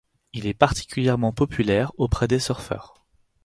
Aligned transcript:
Il 0.33 0.47
est 0.47 0.55
particulièrement 0.55 1.31
populaire 1.31 1.91
auprès 1.99 2.27
des 2.27 2.39
surfeurs. 2.39 2.95